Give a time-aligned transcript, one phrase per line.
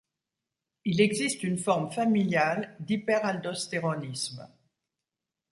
[0.83, 4.49] Il existe une forme familiale d'hyperaldostéronisme.